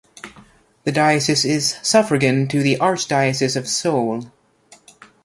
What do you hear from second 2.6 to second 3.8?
the Archdiocese of